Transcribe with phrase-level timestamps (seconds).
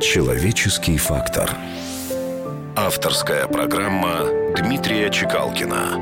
[0.00, 1.50] Человеческий фактор.
[2.76, 4.26] Авторская программа
[4.56, 5.98] Дмитрия Чекалкина.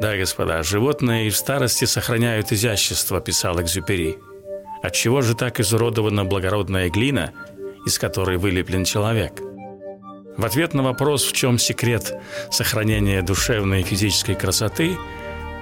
[0.00, 4.16] Да, господа, животные и в старости сохраняют изящество, писал Экзюпери.
[4.80, 7.32] Отчего же так изуродована благородная глина,
[7.84, 9.40] из которой вылеплен человек?
[10.36, 12.14] В ответ на вопрос, в чем секрет
[12.52, 14.96] сохранения душевной и физической красоты,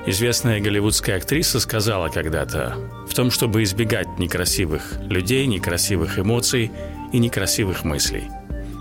[0.06, 2.76] известная голливудская актриса сказала когда-то
[3.08, 6.70] в том, чтобы избегать некрасивых людей, некрасивых эмоций
[7.12, 8.24] и некрасивых мыслей.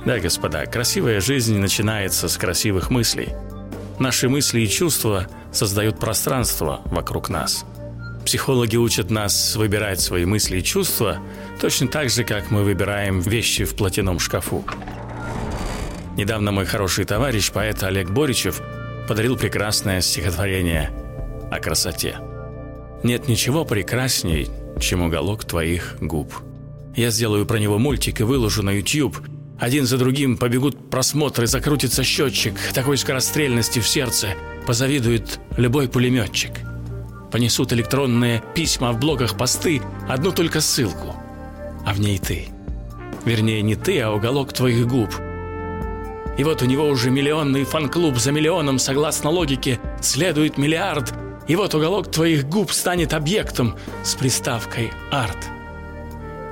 [0.05, 3.29] Да, господа, красивая жизнь начинается с красивых мыслей.
[3.99, 7.65] Наши мысли и чувства создают пространство вокруг нас.
[8.25, 11.19] Психологи учат нас выбирать свои мысли и чувства
[11.61, 14.65] точно так же, как мы выбираем вещи в платяном шкафу.
[16.17, 18.61] Недавно мой хороший товарищ, поэт Олег Боричев,
[19.07, 20.91] подарил прекрасное стихотворение
[21.55, 22.17] о красоте.
[23.03, 24.49] «Нет ничего прекрасней,
[24.79, 26.33] чем уголок твоих губ».
[26.95, 29.17] Я сделаю про него мультик и выложу на YouTube.
[29.59, 32.53] Один за другим побегут просмотры, закрутится счетчик.
[32.73, 34.29] Такой скорострельности в сердце
[34.67, 36.51] позавидует любой пулеметчик.
[37.31, 41.15] Понесут электронные письма в блогах посты, одну только ссылку.
[41.85, 42.47] А в ней ты.
[43.25, 45.09] Вернее, не ты, а уголок твоих губ–
[46.37, 51.13] и вот у него уже миллионный фан-клуб за миллионом, согласно логике, следует миллиард.
[51.47, 55.37] И вот уголок твоих губ станет объектом с приставкой «арт».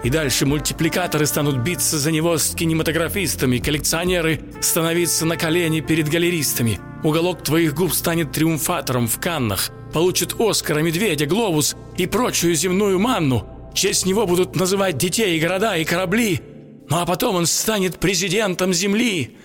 [0.04, 6.80] И дальше мультипликаторы станут биться за него с кинематографистами, коллекционеры становиться на колени перед галеристами.
[7.04, 13.48] Уголок твоих губ станет триумфатором в Каннах, получит Оскара, Медведя, Глобус и прочую земную манну.
[13.72, 16.42] В честь него будут называть детей, города и корабли.
[16.90, 19.38] Ну а потом он станет президентом Земли.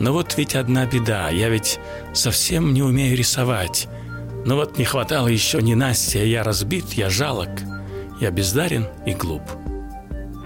[0.00, 1.78] Но вот ведь одна беда, я ведь
[2.12, 3.88] совсем не умею рисовать.
[4.44, 7.50] Но вот не хватало еще ни Насти, а я разбит, я жалок,
[8.20, 9.42] я бездарен и глуп.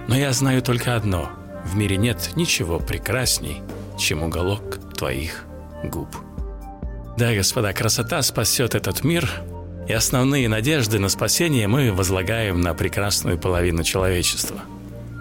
[0.07, 1.29] Но я знаю только одно,
[1.65, 3.61] в мире нет ничего прекрасней,
[3.97, 5.45] чем уголок твоих
[5.83, 6.09] губ.
[7.17, 9.29] Да, господа, красота спасет этот мир,
[9.87, 14.59] и основные надежды на спасение мы возлагаем на прекрасную половину человечества.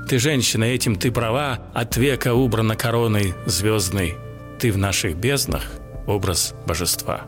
[0.08, 4.16] Ты женщина, этим ты права, от века убрана короной звездной
[4.58, 5.62] ты в наших безднах
[6.06, 7.24] образ божества.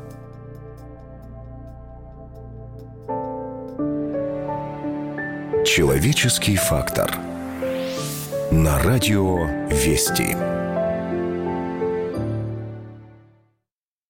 [5.66, 7.12] Человеческий фактор.
[8.53, 10.37] На радио Вести.